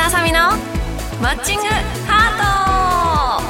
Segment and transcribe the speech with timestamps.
[0.00, 0.38] 田あさみの
[1.20, 1.66] マッチング
[2.06, 3.44] ハー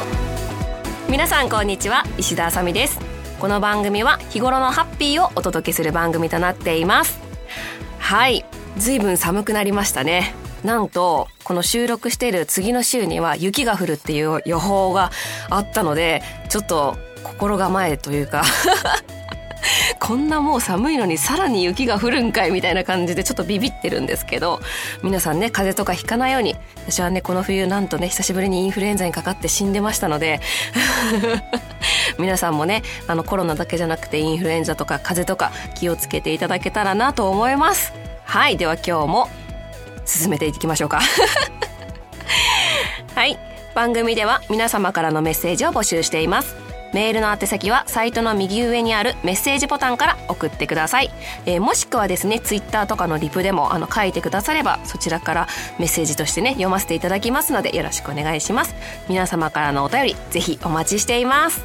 [1.07, 2.03] ト皆さんこんにちは。
[2.19, 2.99] 石田あさみです。
[3.39, 7.21] この番組は日頃のハッピーをお届けする番組となっています。
[8.01, 8.45] はい。
[8.79, 10.35] ずいぶん寒くなりましたね。
[10.65, 15.13] なんとこの収録している次の週には雪が降るっていう予報が
[15.51, 18.43] あったのでちょっと心構えというか
[20.01, 24.61] こんなもう寒いのにさらに雪が降るんかいみたいな感じでちょっとビビってるんですけど
[25.03, 26.57] 皆さんね風邪とかひかないように。
[26.87, 30.41] 私はねこの冬なんとね久しぶりにインフルエンザにかかって死んでましたので
[32.19, 37.93] 皆さんもねあのコロナだけじゃなくてインフルエンザとか風邪とか気をつけていただけたらなと思います。
[38.25, 39.29] はいでは今日も
[40.07, 41.01] 進めていきましょうか。
[43.15, 43.39] はい
[43.75, 46.57] 番組では皆様からのメッセージを募集しています。
[46.93, 51.11] メールの宛先はサイトの右上にあるメッセージボタンから送ってください、
[51.47, 58.75] えー、もしくはですねツイッターとかのリプでもあの書いてくださればそちらからメッセージとしてね読ませていただきますのでよろしくお願いします。
[59.09, 61.65] 皆様からのお便りぜひお待ちしています。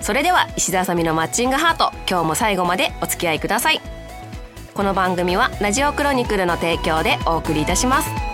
[0.00, 3.80] それでは石田あさみのマッチングハート今日も最後までお付き合いください。
[4.74, 8.27] この番組はラジオクロニクルの提供でお送りいたします。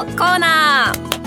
[0.00, 1.20] コーナー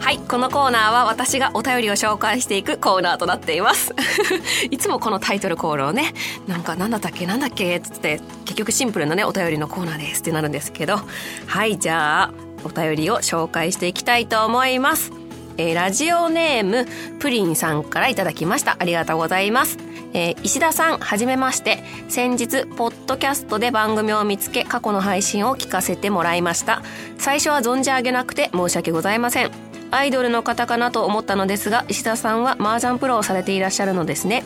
[0.00, 3.94] はい、このコーナーは私がお便りを紹介していくコーナーとなっています。
[4.72, 6.12] いつもこのタイトルコールをね、
[6.48, 11.00] なんかなんだったっけなんだっけつって、結局シンプルなね、お便りのコーナーですってなるんですけど、
[11.46, 12.30] はい、じゃあ、
[12.64, 15.12] お便りを紹介していきたいと思います。
[15.58, 16.88] えー、ラジオネーム
[17.20, 18.76] プリンさんからいただきました。
[18.80, 19.78] ありがとうございます。
[20.12, 21.82] えー、石田さん、はじめまして。
[22.08, 26.82] 先日、ポッドキャストで番組を見つけ、過去の配信を聞かせてもらいました。
[27.18, 29.50] 最初は存じ上げなくて申し訳ございません。
[29.92, 34.44] アイドルの方かなと思ったのですが、石田さんは麻雀プロをされていらっしゃるのですね。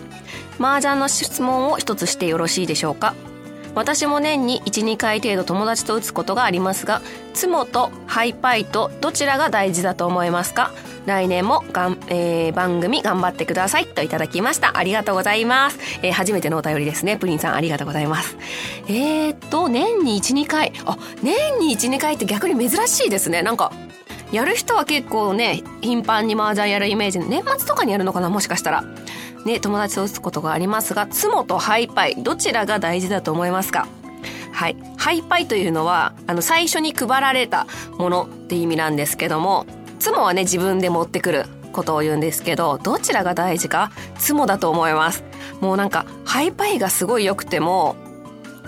[0.59, 3.15] 麻雀の質問を一つしてよろしいでしょうか。
[3.75, 7.03] 私も年に1、2回程度友達と打つことがありますが、
[7.33, 10.71] ツモとハイパイとどちらが大事だと思いますか？
[11.07, 14.79] 来年もがん、えー、番組頑張ってくださいといただきました。
[14.79, 15.79] ありがとうございます。
[16.03, 17.17] えー、初めてのお便りですね。
[17.17, 18.37] プリンさんありがとうございます。
[18.89, 20.73] えー、っと、年に1、2回。
[20.87, 23.43] あ、年に1、2回って逆に珍しいですね。
[23.43, 23.73] なんか、
[24.33, 27.19] やる人は結構ね、頻繁に麻雀やるイメージ。
[27.21, 28.31] 年末とかにやるのかな？
[28.31, 28.85] もしかしたら。
[29.45, 33.87] ね、友達と打つことがありますが、ツモとハイパイ、どちらが大事だと思いますか？
[34.53, 34.77] はい。
[34.97, 37.67] ハイパイというのは、あの、最初に配られた
[37.99, 39.67] ものって意味なんですけども、
[39.99, 45.25] ツモはね、自分で持ってくることを言うんですけど、どちらが大事か、ツモだと思います。
[45.61, 47.97] もうなんか、ハイパイがすごい良くても、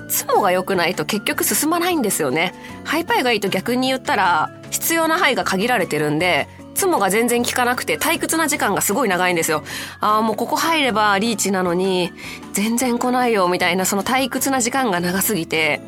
[0.08, 2.54] ツモが良くないと結局進まないんですよね。
[2.84, 9.64] ハイパイがいいと逆に言ったら、必要な範囲が限られてるんで、ツモが全然効かなくて退屈な時間がすごい長いんですよ。
[10.00, 12.12] ああ、もうここ入ればリーチなのに、
[12.52, 15.80] 全然来ないよみたいなその退屈な時間が長すぎて、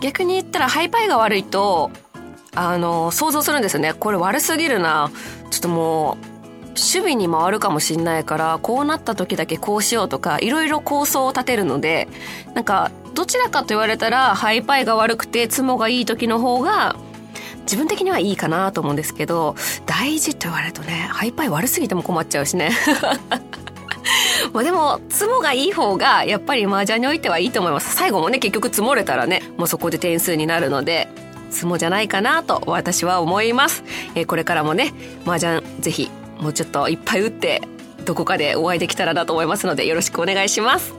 [0.00, 1.90] 逆に言ったらハイパイが悪いと、
[2.54, 3.94] あの、想像するんですよね。
[3.94, 5.10] これ悪すぎるな。
[5.50, 6.34] ちょっともう、
[6.70, 12.08] 守備に回るかもしんないから、こうなった時だけこうしようとか、いろいろ構想を立てるので、
[12.54, 16.96] なんか、どちらかと言われたら、ハイパイが悪くて、ツモがいい時の方が、
[17.62, 19.54] 自分的にはいいかなと思うんですけど、
[19.86, 22.70] 大事と言われるとね、ハイパイ悪すぎても困っちゃうしね。
[24.52, 27.94] まあでも、ツモがいい方が、やっぱり麻雀においてはいいと思います。
[27.94, 31.08] 最後もね、結局積もれたらね、もうそこで点数になるので、
[31.54, 33.84] 相撲じゃないかなと私は思います。
[34.14, 34.92] えー、これからもね、
[35.26, 36.10] 麻雀ぜひ
[36.40, 37.62] もうちょっといっぱい打って
[38.04, 40.94] どこかでお会いできたらなと思いますのでよろしくお願いします。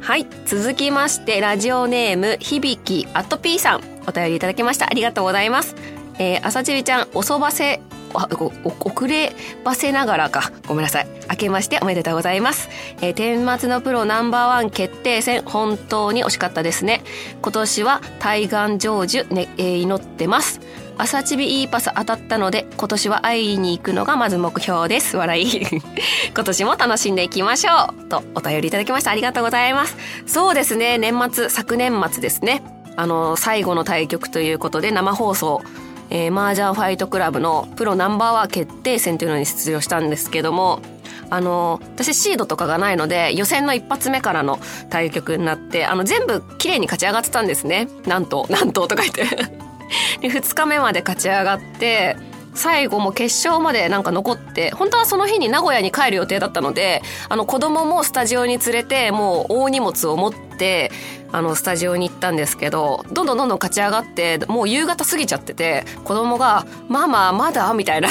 [0.00, 0.26] はい。
[0.46, 4.86] 続きまして、ラジオネーム、響きアットピーさん、お便りいただきました。
[4.86, 5.74] ありがとうございます。
[6.18, 7.80] えー、朝ちちゃん、おそばせ
[8.14, 10.52] 遅ればせながらか。
[10.66, 11.08] ごめんなさい。
[11.30, 12.68] 明けましておめでとうございます。
[13.00, 17.02] えー、天末のプロナンバーワン決定戦、本当に惜しかったですね。
[17.42, 20.60] 今年は対岸成就、ねえー、祈ってます。
[21.00, 25.16] 朝チビいいパス当たったので、今年は会いに行くのがまず目標です。
[25.16, 25.66] 笑い。
[26.34, 28.08] 今年も楽しんでいきましょう。
[28.08, 29.12] と、お便りいただきました。
[29.12, 29.96] ありがとうございます。
[30.26, 32.62] そうですね、年末、昨年末ですね。
[32.96, 35.62] あの、最後の対局ということで生放送
[36.10, 40.80] えー、マージャンファイトクラブのプロナンバーワー決定戦というのに出場したんですけども、
[41.30, 44.58] あの、私シードとかがないので、予選の一発目からの
[44.88, 47.88] 対局になって、あの、全部綺麗に勝ち上がってたんですね。
[48.06, 49.26] なんと、なんととか言って。
[50.20, 52.16] で、二日目まで勝ち上がって、
[52.58, 60.90] 最後も決勝までなんか残って、本当はその日に名古屋に帰る予定だったので、あの子供もスタジオに連れて、もう大荷物を持って、
[61.30, 67.72] あのスタジオに行ったんですけど、どんどんどんどん勝ち上がって、もう夕方過ぎちゃってて、子供が、ママまだ？
[67.74, 68.08] みたいな。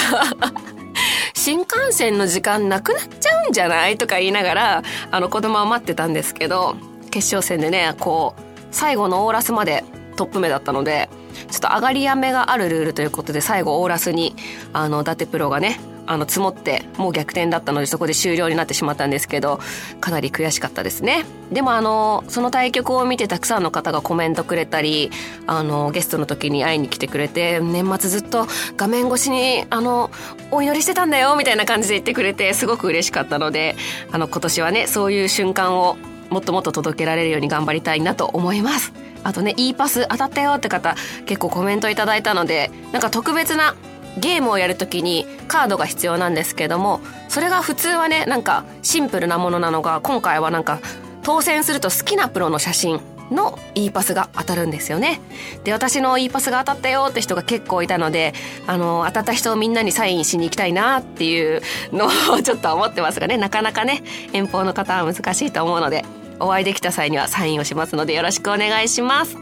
[1.36, 3.98] 新幹線の時間なくなっちゃうんじゃない？
[3.98, 6.76] とか言いながら、あの子供は待ってたんですけど、
[7.12, 8.42] 決勝戦でね、こう、
[8.72, 9.84] 最後のオーラスまで
[10.16, 11.10] トップ目だったので、
[11.50, 14.36] ちょっと上がりやめがあるルールということで最後オーラスに
[14.74, 19.60] あの伊達プロがねあの積もってもう逆転だったのでそこで終了になってしまったんですけど
[20.00, 21.25] かなり悔しかったですね。
[21.51, 25.12] でもあのその対局を見てたくさんの方がコメントくれたり
[25.45, 28.48] あのゲストの時に会いに来てくれて年末ずっと
[28.78, 30.10] 画面越しにあの
[30.51, 33.75] お祈りしてたんだよみたいな感じで言ってくれてすごく嬉しかったので
[34.12, 35.98] あの今年はねそういう瞬間を
[36.30, 39.06] もっともっと届けられるように頑張りたいなと思います。
[39.24, 43.75] あとね E パス当たったよって方結構コメントいただいたのでなんか特別な
[44.18, 50.80] ゲームをやるときにカードが必要なんですけどもそれが普通はねなんかシンプルなものなのが今回はなんか
[51.24, 55.20] 当選すると好きなプロの写真の E パスが当たるんですよね。
[55.63, 58.34] で、私の E パスが当たったよって人が結構いたので、
[58.66, 61.62] あの、当たった人をみんなにサインしに行きたいなっていう
[61.92, 64.04] のをちょっと思ってますがね、なかなかね、
[64.34, 66.06] 遠方の方は難しいと思うので、
[66.39, 69.38] お会いできた際にはサインをしますのでよろしくお願いします。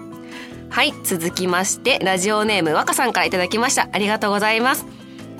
[0.70, 3.88] はい、続きまして、ラジオネーム若さんから頂きました。
[3.92, 4.86] ありがとうございます。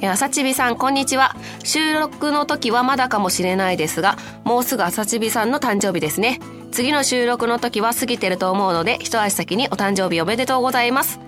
[0.02, 1.36] 朝ちびさん、こんにちは。
[1.64, 6.40] 収録の時はまだかもしれないですが、もうすぐ朝ちびさんの誕生日ですね。
[6.72, 11.20] 次の収録の時は過ぎてると思うので、一足先にお誕生日おめでとうございます。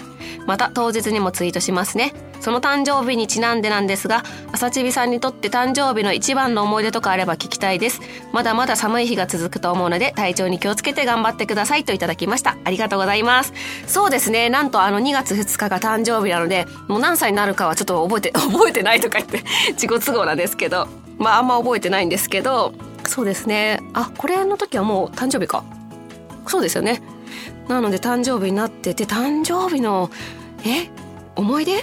[0.45, 2.13] また当日にもツイートしますね。
[2.39, 7.99] その誕生日にちなんでなんですが、朝ちびさんにとって誕生日の一番の思い出とかあれば聞きたいです。
[8.31, 12.57] まだまだ寒い日が続くと思うので、体調に気をつけて頑張ってくださいといただきました。
[12.63, 13.53] ありがとうございます。
[13.87, 20.87] そうですね、なんとあの2月2日が誕生日なので、もう何歳になるかはちょっと覚えて、 覚えてないとか言って自己都合なんですけど、
[21.17, 22.73] まああんま覚えてないんですけど、
[23.05, 23.79] そうですね。
[23.93, 25.63] あ、これの時はもう誕生日か。
[26.45, 27.01] そうですよね。
[27.67, 30.09] なので誕生日になってて、誕生日の、
[30.65, 30.89] え
[31.35, 31.73] 思い出？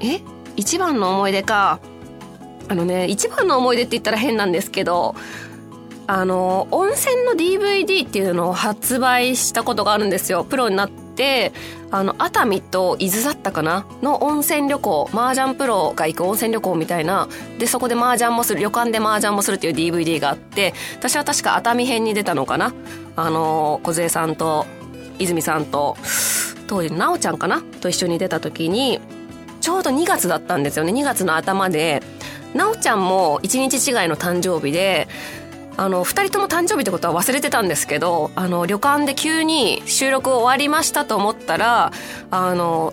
[0.00, 0.20] え
[0.56, 1.80] 一番の思い出か。
[2.68, 5.16] あのね、一番の思い出って言ったら変なんですけど、
[6.06, 10.44] あの、温泉の DVD っていうのを発売したことがあるんですよ。
[10.44, 11.52] プロになって、
[11.90, 13.86] あの、熱海と伊豆だったかな？
[14.02, 17.28] の温泉旅行、麻雀プロが行く温泉旅行みたいな、
[17.58, 22.72] で、そこで麻雀もする、旅館で麻雀もするっていう DVD があって、私は確か熱海編に出たのかな？
[23.16, 24.66] あの、小さんと、
[25.20, 25.96] 泉さんと、
[26.66, 27.62] 当時、なおちゃんかな？
[27.80, 29.00] と一緒に出た時に、
[29.60, 30.92] ちょうど2月だったんですよね。
[30.92, 32.02] 2月の頭で、
[32.54, 35.08] なおちゃんも1日違いの誕生日で、
[35.76, 41.92] あの、二人とも誕生日ってことは忘れてたんですけど、あの、旅館で急に収録終わりましたと思ったら、
[42.30, 42.92] あの、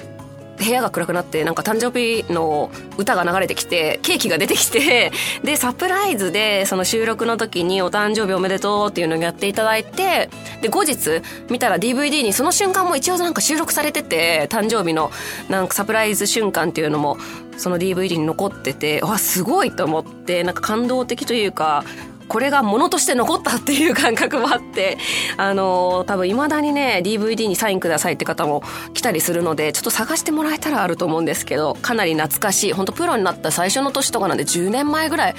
[0.57, 5.12] 部屋が暗くなってなんか誕生日の歌が流れてきてケーキが出てきて
[5.44, 10.30] でサプライズでその収録の時にお誕生日おめでとうっていうのをやっていただいて
[10.62, 15.12] で後日見たら DVD にその瞬間も一応なんか収録されてて誕生日の
[15.50, 17.18] なんかサプライズ瞬間っていうのも
[17.57, 21.83] その DVD に残っててわすごいと思ってなんか感動的というか
[22.27, 24.97] これが物として残ったっていう感覚もあって、
[25.38, 28.63] あの、多分未だにね、DVD にサインくださいって方も
[28.94, 35.35] 来たりするので、ちょっと探してもらえたらあると思うんですけど、かなり懐かしい、本当プロになった最初の年とかなんで10年前ぐらい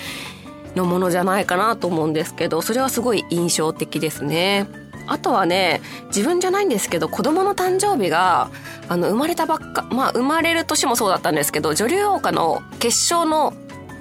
[0.75, 4.67] のものじゃないかなと思うんですけど、それはすごい印象的ですね。
[5.09, 8.51] あとはね、自分じゃないんですけど、子供の誕生日が、
[8.89, 13.55] あの、生まれたばっか、まあ、生まれる年もそうだったんですけど、女流王家の決勝の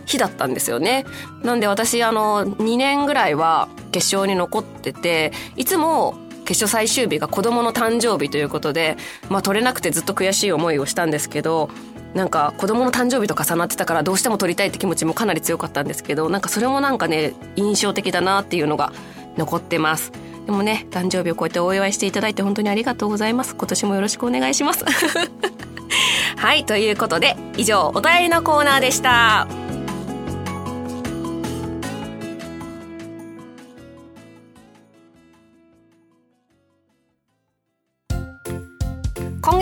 [0.08, 1.06] 日だったんですよね。
[1.44, 8.98] なんで私、あの、2年ぐらいは決勝に残ってて、いつも決勝最終日が子供の誕生日ということで、
[9.30, 11.70] まあ取れなくてずっと悔しい思いをしたんですけど、
[12.14, 18.94] なんか子供の誕生日と重なってたからどうしても撮りたいって気持ちもかなり強かったんですけど、なんかそれもなんかね、印象的だなっていうのが
[19.38, 20.12] 残ってます。
[20.46, 23.56] でもね、誕生日をこうやってお祝いしていただいて本当にありがとうございます。
[23.56, 24.86] 今年もよろしくお願いします。
[26.38, 29.67] はい、ということで、以上、お便りのコーナーでした。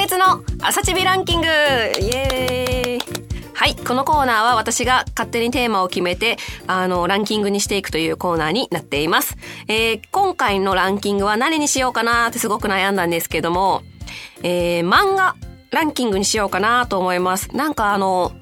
[0.05, 2.99] 月の朝チビランキングイエーイ
[3.55, 3.75] はい。
[3.75, 9.35] このコーナーは私が勝手にテーマを決めて、あの、ランキングにしていくというコーナーになっています。
[9.67, 13.81] えー、今回のランキングは何にしようかなってすごく悩んだんですけども、
[14.43, 15.35] えー、漫画
[15.71, 17.55] ランキングにしようかなと思います。
[17.55, 18.33] なんかあの、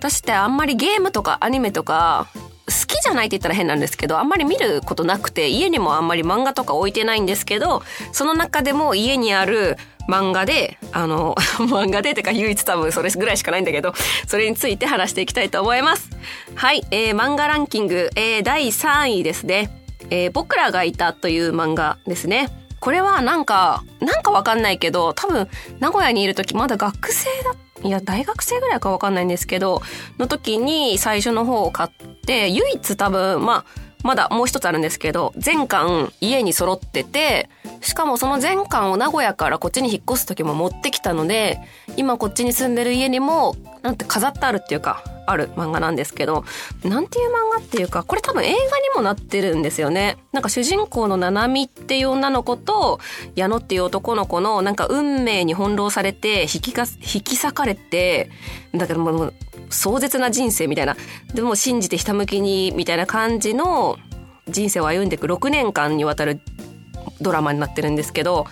[0.00, 2.26] 私ってあんまりゲームとかアニメとか、
[2.68, 7.82] 好きじゃないって言ったら変なんですけどあんまり見ることなくて家にもあんまり漫画とか置いてないんですけど
[8.12, 9.76] その中でも家にある
[10.08, 11.34] 漫画であの
[11.68, 13.94] 漫画でてか唯一多分それぐらいしかないんだけど
[14.26, 16.10] それについて話していきたいと思います。
[16.54, 19.70] はい、えー、漫画ランキング、えー、第3位ですね、
[20.10, 22.48] えー、僕らがいたという漫画ですね。
[22.80, 25.48] これはなんかなんかわかんないけど多分
[25.80, 29.82] 名古屋にいる時まだ学生だったいや大学生ぐらいかわかんないんですけど
[30.18, 31.90] の時に最初の方を買っ
[32.26, 37.48] て唯一多分まあまだもう一つあるんですけど全巻家に揃ってて
[37.80, 41.58] しかもその全巻を名古屋からこっちに引っ越す時も持ってきたので
[41.96, 46.44] 今こっちに住んでる家にもなんて飾ってあるっていうかある漫画なんですけど
[46.84, 48.60] なんていう漫画っていうかこれ多分映画に
[48.94, 50.18] もなってるんですよね。
[50.32, 52.98] なんか主人公の七海っていう女の子と
[53.34, 58.30] 矢野っていう男の子のなんか運命に翻弄されて引きか引き裂かれて
[58.74, 59.34] だけどもう
[59.70, 60.96] 壮絶な人生みたいな。
[61.34, 63.96] でも信じてひたむきにみたいな感じの
[64.48, 66.40] 人生を歩んでいく6年間にわたる
[67.20, 68.46] ドラマになってるんですけど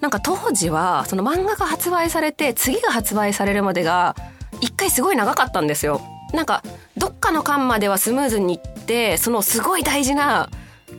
[0.00, 4.14] なんか当時はその漫画が発売されて次が発売されるまでが
[4.60, 6.00] 一回すごい長かったんですよ。
[6.32, 6.62] なんか
[6.96, 10.50] どっかの間まではスムーズにいってそのすごい大事な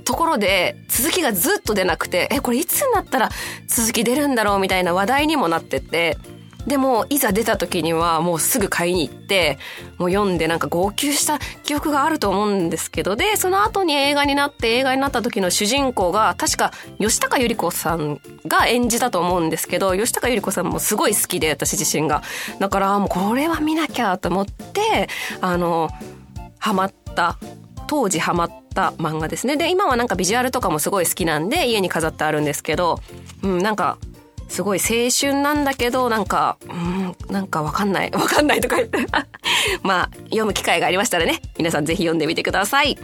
[0.06, 3.30] ところで続きがずっと出なくてえこれいつになったら
[3.68, 6.18] 続き出るんだろうみたいな話題にもなってて
[6.68, 9.58] でもいざ出た時にはもうすぐ買いに行って
[9.98, 22.22] もう読んでなんか号泣した記憶があると思うんですけどでその後に映画になって映画になった時の主人公が確か吉高由里子さんが演じたと思うんですけど吉高由里子さんもすごい好きで私自身が。
[22.60, 25.08] だからもうこれは見なきゃと思って
[25.40, 25.90] あの
[26.60, 27.38] ハマった
[27.88, 29.56] 当時ハマった漫画ですね。
[29.56, 33.00] で今はなんかビジュアルとかもすごい好きなんで家に飾ってあるんですけど、
[33.44, 33.98] うん、なんか
[34.48, 39.00] すごい青春なんだけどなんかうんなんかわかんないわかんないとか言って。
[39.84, 42.98] まあ読む機会がありましたらね皆さんぜひ読んでみてください。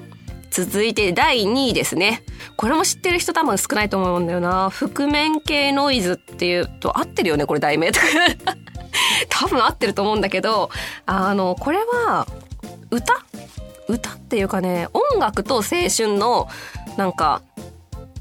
[0.52, 2.24] 続いて第2位ですね。
[2.58, 4.70] これも知ってる人多分少ないと思うんだよな。
[4.70, 7.92] 覆面系ノイズっていうと合ってるよねこれ題名。
[7.92, 8.06] と か
[9.30, 10.70] 多分合ってると思うんだけど
[11.06, 12.28] あのこれは
[12.92, 13.26] 歌？
[13.88, 16.48] 歌っていうかね音楽と青春の
[16.98, 17.42] なんか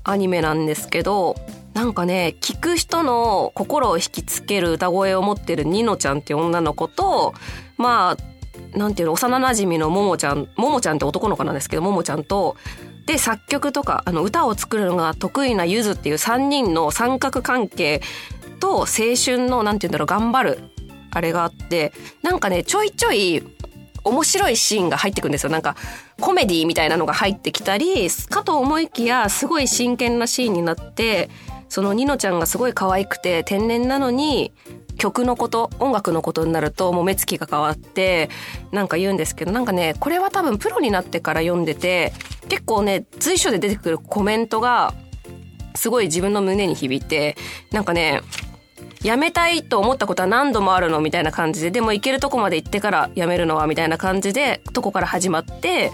[0.05, 1.37] アニメなんですけど
[1.75, 7.35] なんかね聞く人の心を引きつける歌声を持ってるニノちゃんっていう女の子と
[7.79, 12.57] まあなんていうの幼なじみのももちゃんももちゃんって男の子なんですけどももちゃんと
[13.07, 18.00] で作曲とかあの歌を作るのが得意なゆずっていう3人の三角関係
[18.61, 18.87] と青
[19.23, 20.59] 春のなんていうんだろう頑張る
[21.11, 23.43] あれがあってなんかねちょいちょい
[24.05, 25.50] 面白いシーンが入ってくるんですよ。
[25.50, 25.76] なんか
[26.21, 31.31] コメディみたいなのが入ってきたりかと思いきやすごい真剣なシーンになって
[31.73, 34.52] そのニノちゃんがすごい可愛くて天然なのに
[34.99, 38.29] 曲のこと音楽のことになるともう目つきが変わって
[38.73, 42.12] なんか言うんですけどなんかねこれは多分プロになってから読んでて
[42.50, 44.93] 結構ね随所で出てくるコメントが
[45.75, 47.37] すごい自分の胸に響いて
[47.71, 48.21] なんかね
[49.02, 51.00] やめたいと思ったことは何度もあるの？
[51.00, 53.67] みたいな感じででも行けるとこまで行ってからやめるのは？
[53.67, 55.91] みたいな感じでとこから始まって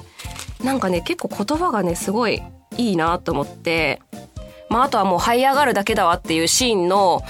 [0.65, 2.43] なんかね結構言葉がねすごい
[2.77, 4.03] いいなと思って
[4.69, 7.23] まあ、あとはもう這い上がるだけだわっていうシーンの、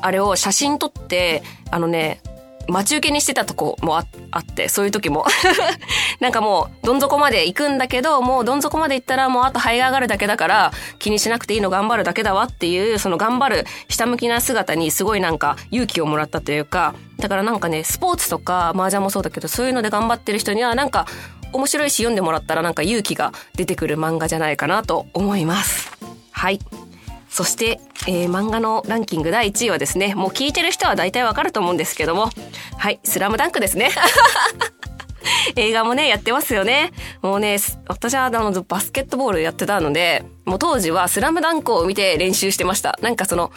[0.00, 2.20] あれを写真撮って、あのね、
[2.68, 4.04] 待ち受けにしてたとこもあ
[4.38, 5.26] って、そういう時も。
[6.20, 21.06] なんかもう、どん底まで行くんだけど、もうどん底まで行ったらもうあと這い上がるだけだから、気にしなくていいの頑張るだけだわっていう、その頑張る、ひたむきな姿にすごいなんか勇気をもらったというか、だからなんかね、スポーツとか麻雀もそうだけど、そういうので頑張ってる人にはなんか、
[21.52, 25.92] 面白いし読んでもらったらなんか勇気が出てくる漫画じゃないかなと思います。
[26.30, 26.60] はい。
[27.32, 32.28] そして、えー、漫画のランキング第1位はですね、もう聞いてる人は大体わかると思うんですけども、
[32.76, 33.90] はい、スラムダンクですね。
[35.56, 36.92] 映画もね、やってますよね。
[37.22, 37.56] もうね、
[37.88, 42.98] 私はあの、バスケットボールやってたので、もう当時はスラムダンクを見て練習してました。
[43.00, 43.50] なんかその、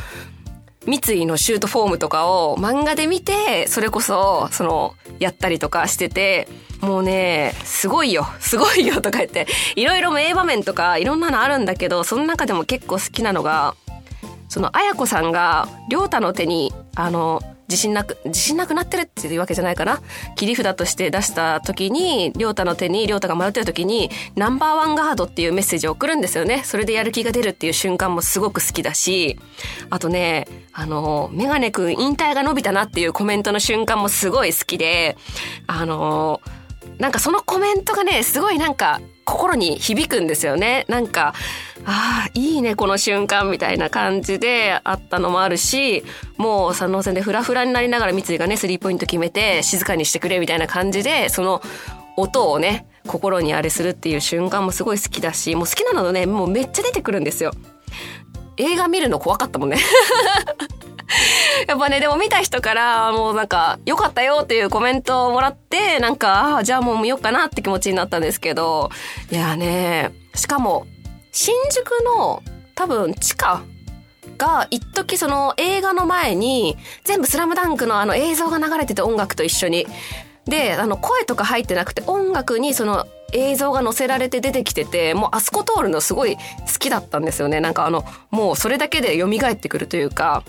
[0.86, 6.48] 三井のシュートフォームとかを漫画で見て、それこそ、その、やったりとかしてて、
[6.82, 13.76] もうね、すごいよ、 すごいよとか言って、いろいろ名場面とかいろんなのあるんだけど、その中でも結構好きなのが、
[14.50, 20.02] その、綾子さんが、りょうたの手に、あの、自信なく、自信なくなってるっていうわけじゃないかな。
[20.36, 26.62] 切り札として出した時に、りょうたの手に、りょうたが迷ってる時に、ナンバーワンガードっていうメッセージを送るんですよね。
[26.64, 29.40] それでやる気が出るっていう瞬間もすごく好きだし、
[29.90, 35.18] あとね、あの、メガネくん引退が伸びたなっていうコメントの瞬間もすごい好きで、
[35.66, 36.42] あの、
[37.00, 40.86] なんかそのコメントがね、すごいなんか心に響くんですよね。
[40.88, 41.34] なんか、
[41.86, 46.04] ああ、いいね、この瞬間みたいな感じであったのもあるし、
[46.38, 51.62] もう三能戦でフラフラになりながら三井がね、スリーポイント決めて静かにしてくれみたいな感じで、その
[52.18, 57.52] 音をね、心にあれするっていう瞬間もすごい好きだしもう好きなのねもうめっちゃ出てくるんですよ。
[58.58, 59.78] 映画見るの怖かったもんね。
[61.68, 68.90] やっぱね、でも見た人からもうなんか、良かったよっていうコメントをもらって、なんか、ああ、じゃあもう見ようかなって気持ちになったんですけど、
[69.32, 70.88] いやね、しかも、
[71.32, 72.42] 新宿の
[72.76, 73.62] 多分地下
[74.38, 79.88] が一時その映画の前に全部スラムダンクのあの映像が流れてて音楽と一緒に。
[80.46, 86.42] で、あの声とか入ってなくて音楽にその映像が載せられて出てきてて、もうあそこ通るのすごい好
[86.80, 87.60] きだったんですよね。
[87.60, 90.44] なんかあの、もうそれだけで蘇ってくるというか、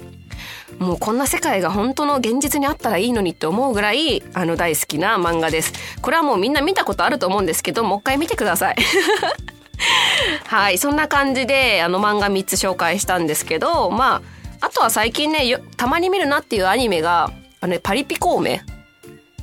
[0.79, 5.73] もうこんな世界が本当の現実にあったらいいのにって思うぐらいあの大好きな漫画です。
[6.01, 8.77] これはもうみんな見たことあると思うんですけど、もう一回見てください。
[10.47, 14.23] はい、そんな感じであの漫画3つ紹介したんですけど、ま
[14.61, 18.59] あ、あとは最近ね、たまに見るなっていうアニメが、あのね、パリピ孔明っ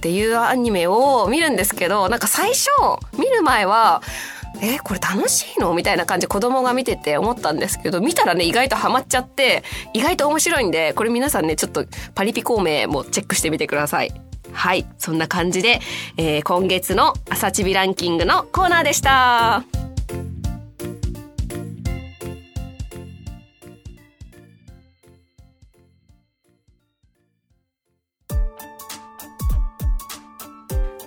[0.01, 2.69] ていうアニメを見るんですけど、なんか最初、
[3.17, 4.01] 見る前は、
[4.65, 5.73] えこれ楽しいの？
[5.73, 14.13] みたいな感じで子供が見てて思ったんですけど見たらね意外とハマっちゃって意外と面白いんでこれ皆さんねちょっとパリピ孔明もチェックしてみてください。
[14.53, 14.85] はい。
[14.97, 15.79] そんな感じで、
[16.15, 19.82] えー、今月の朝ちびランキングのコーナーでした。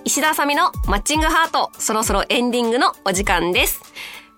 [0.07, 3.81] 石田あさみのマッチングハート、そろそろエンディングのお時間です。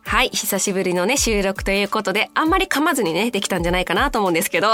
[0.01, 4.69] はい、久しぶりのね、収録ということで、あんまり噛まずにね、できたんじゃないかなと思うんですけど。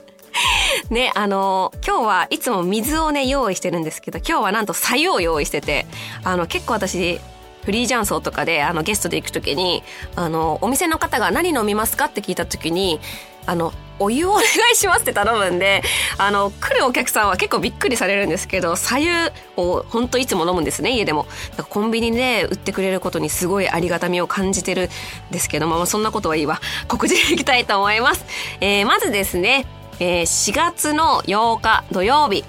[0.88, 5.86] ね、あの今日はいつも水をね、用意してるんですけど、今日はなんとさゆを用意してて、
[6.24, 7.20] あの、結構私、
[7.66, 9.82] フリージャンソーとかで、あの、ゲストで行くときに、
[10.14, 13.00] あの、お店の方が何飲みますかって聞いたときに、
[13.44, 15.82] あの、お湯をお願いしますって頼むんで、
[16.16, 19.10] あの、来るお客さんは結構びっくりされるんですけど、左右
[19.56, 21.26] を本当いつも飲むんですね、家でも。
[21.70, 24.90] コンビニで売ってくれることにすごいありがたみを感じてる
[25.30, 26.60] んですけども、まあ、そんなことはいいわ。
[26.86, 28.24] 告知でいきたいと思います。
[28.60, 29.66] えー、まずですね、
[29.98, 32.44] えー、4月の8日土曜日。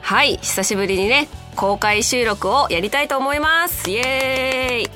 [0.00, 3.90] はい、久しぶりにね、公開収録をやりたいと思います。
[3.90, 4.95] イエーイ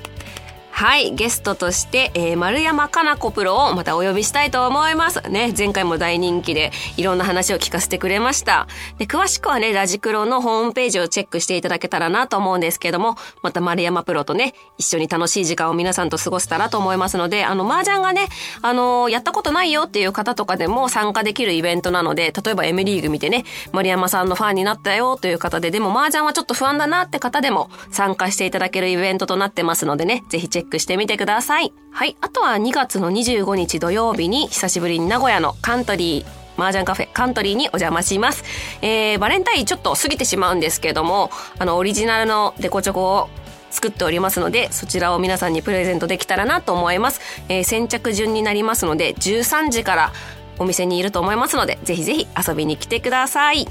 [0.81, 5.21] はい、ゲストとして、えー、丸山かな子プロをまたお呼びしたいと思います。
[5.29, 8.67] ね、前回も大人気でいろんな話を聞かせてくれました。
[8.97, 18.29] で、詳しくはね、ラジクロのホームページをチェックしていただけたらなと思うんですけども、また丸山プロとね、一緒に楽しい時間を皆さんと過ごせたらと思いますので、あの、麻雀がね、
[18.63, 31.73] あの、やったことないよっていう方とかでも参加できるイベントなので、例えば M リーグ見てね、丸山さんのファンになったよという方で、でも麻雀はちょっと不安だなって方でも参加していただけるイベントとなってますのでね、ぜひチェックックしてみてください。
[31.91, 32.17] はい。
[32.21, 38.45] あとは2月の25日土曜日に久しぶりに名古屋のカントリー、麻雀カフェカントリーにお邪魔します。
[38.81, 43.29] えー、バレンタインちょっと過ぎてしまうんですけども、あの、オリジナルのデコチョコを
[43.71, 47.21] 作っておりますので、そちらを皆さんにプレゼントできたらなと思います。
[47.49, 50.13] えー、先着順になりますので、13時から
[50.59, 53.67] お店にいると思いますので、ぜひぜひ遊びに来てください。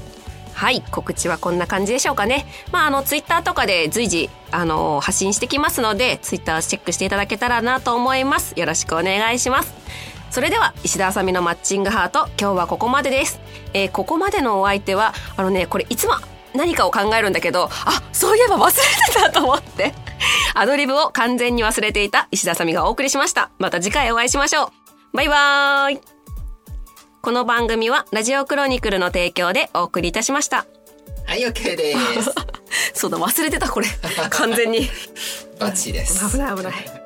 [0.60, 2.44] はい、告知はこんな感じでしょうかね。
[2.70, 8.52] まあ、あの、ツイッターとかで随時、あの、発信してきますので、ツイッターチェックしていただけたらなと思います。
[8.60, 9.72] よろしくお願いします。
[10.30, 13.40] それでは、石田あさみのマッチングハート、今日はここまでです。
[13.72, 16.16] えー、ここまでのお相手は、あのね、これいつも
[16.54, 19.94] 何かを考えるんだけど、あ、そういえば忘れてたと思って。
[20.52, 23.48] アドリブを完全に忘れていた石田あさみがお送りしました。
[23.58, 24.64] また次回お会いしましょ
[25.14, 25.16] う。
[25.16, 26.19] バイバーイ。
[27.22, 30.64] この番組はラジオクロニクルの提供でお送りいたしました。
[31.26, 32.32] はい、OK です。
[32.98, 33.86] そうだ、忘れてた、これ。
[34.30, 34.88] 完全に。
[35.60, 36.30] バッチリです。
[36.30, 36.99] 危ない危ない。